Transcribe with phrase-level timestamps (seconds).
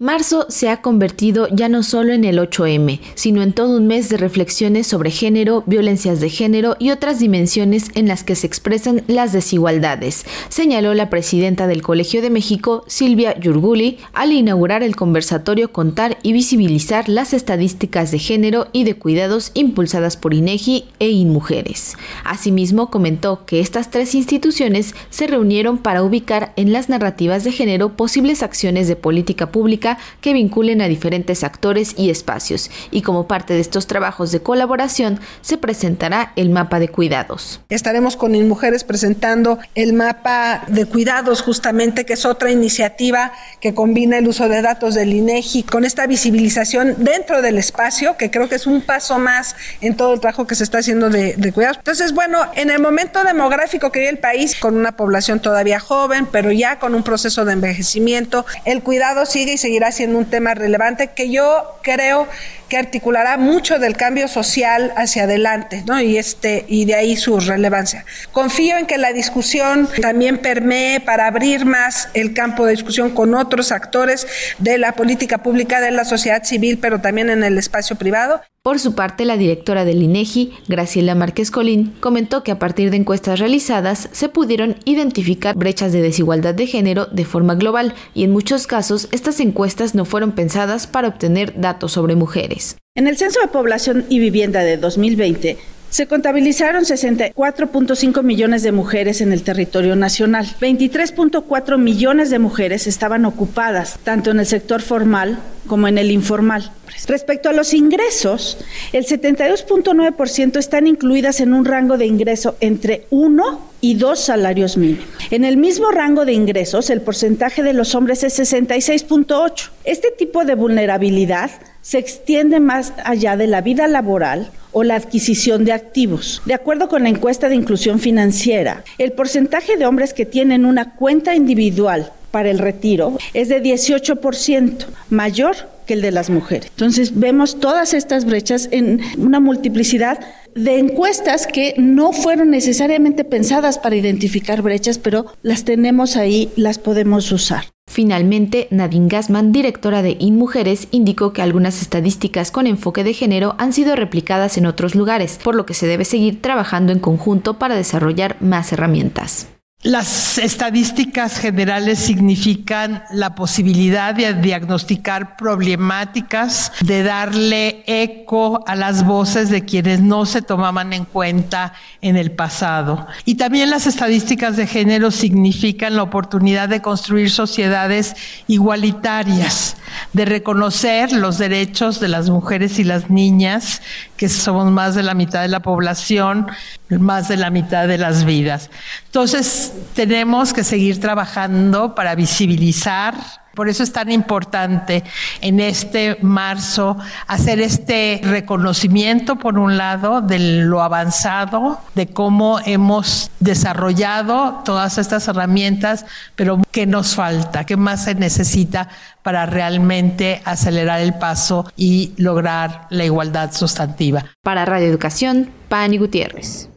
[0.00, 4.08] Marzo se ha convertido ya no solo en el 8M, sino en todo un mes
[4.08, 9.02] de reflexiones sobre género, violencias de género y otras dimensiones en las que se expresan
[9.08, 15.72] las desigualdades, señaló la presidenta del Colegio de México, Silvia Yurguli, al inaugurar el conversatorio
[15.72, 21.96] Contar y visibilizar las estadísticas de género y de cuidados impulsadas por INEGI e InMujeres.
[22.22, 27.96] Asimismo, comentó que estas tres instituciones se reunieron para ubicar en las narrativas de género
[27.96, 29.87] posibles acciones de política pública
[30.20, 35.20] que vinculen a diferentes actores y espacios, y como parte de estos trabajos de colaboración
[35.40, 37.60] se presentará el mapa de cuidados.
[37.68, 44.18] Estaremos con Mujeres presentando el mapa de cuidados justamente, que es otra iniciativa que combina
[44.18, 48.56] el uso de datos del INEGI con esta visibilización dentro del espacio, que creo que
[48.56, 51.78] es un paso más en todo el trabajo que se está haciendo de, cuidados.
[51.78, 56.26] Entonces, bueno, en el momento demográfico que vive el país, con una población todavía joven,
[56.26, 60.24] pero ya con un proceso de envejecimiento, el cuidado sigue y seguirá seguirá siendo un
[60.24, 62.26] tema relevante que yo creo
[62.68, 66.00] que articulará mucho del cambio social hacia adelante, ¿no?
[66.00, 68.04] Y este y de ahí su relevancia.
[68.32, 73.34] Confío en que la discusión también permee para abrir más el campo de discusión con
[73.34, 74.26] otros actores
[74.58, 78.40] de la política pública de la sociedad civil, pero también en el espacio privado.
[78.68, 82.98] Por su parte, la directora del INEGI, Graciela Márquez Colín, comentó que a partir de
[82.98, 88.30] encuestas realizadas se pudieron identificar brechas de desigualdad de género de forma global y en
[88.30, 92.57] muchos casos estas encuestas no fueron pensadas para obtener datos sobre mujeres.
[92.98, 95.56] En el Censo de Población y Vivienda de 2020
[95.88, 100.48] se contabilizaron 64.5 millones de mujeres en el territorio nacional.
[100.60, 105.38] 23.4 millones de mujeres estaban ocupadas, tanto en el sector formal
[105.68, 106.72] como en el informal.
[107.06, 108.58] Respecto a los ingresos,
[108.92, 115.06] el 72.9% están incluidas en un rango de ingreso entre 1 y 2 salarios mínimos.
[115.30, 119.70] En el mismo rango de ingresos, el porcentaje de los hombres es 66.8.
[119.84, 121.52] Este tipo de vulnerabilidad
[121.88, 126.42] se extiende más allá de la vida laboral o la adquisición de activos.
[126.44, 130.96] De acuerdo con la encuesta de inclusión financiera, el porcentaje de hombres que tienen una
[130.96, 135.56] cuenta individual para el retiro es de 18%, mayor
[135.86, 136.70] que el de las mujeres.
[136.70, 140.20] Entonces vemos todas estas brechas en una multiplicidad
[140.54, 146.78] de encuestas que no fueron necesariamente pensadas para identificar brechas, pero las tenemos ahí, las
[146.78, 147.66] podemos usar.
[147.88, 153.72] Finalmente, Nadine Gassman, directora de InMujeres, indicó que algunas estadísticas con enfoque de género han
[153.72, 157.76] sido replicadas en otros lugares, por lo que se debe seguir trabajando en conjunto para
[157.76, 159.48] desarrollar más herramientas.
[159.84, 169.50] Las estadísticas generales significan la posibilidad de diagnosticar problemáticas, de darle eco a las voces
[169.50, 173.06] de quienes no se tomaban en cuenta en el pasado.
[173.24, 178.16] Y también las estadísticas de género significan la oportunidad de construir sociedades
[178.48, 179.76] igualitarias,
[180.12, 183.82] de reconocer los derechos de las mujeres y las niñas,
[184.16, 186.46] que somos más de la mitad de la población,
[186.88, 188.70] más de la mitad de las vidas.
[189.06, 193.14] Entonces, tenemos que seguir trabajando para visibilizar.
[193.58, 195.02] Por eso es tan importante
[195.40, 196.96] en este marzo
[197.26, 205.26] hacer este reconocimiento, por un lado, de lo avanzado, de cómo hemos desarrollado todas estas
[205.26, 208.90] herramientas, pero qué nos falta, qué más se necesita
[209.24, 214.24] para realmente acelerar el paso y lograr la igualdad sustantiva.
[214.44, 216.68] Para Radio Educación, Pani Gutiérrez.